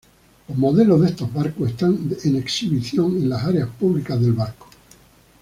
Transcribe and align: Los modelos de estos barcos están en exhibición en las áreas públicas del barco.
Los 0.47 0.57
modelos 0.57 0.99
de 1.01 1.09
estos 1.09 1.31
barcos 1.31 1.69
están 1.69 1.95
en 2.23 2.35
exhibición 2.35 3.17
en 3.17 3.29
las 3.29 3.43
áreas 3.43 3.69
públicas 3.69 4.19
del 4.19 4.33
barco. 4.33 4.67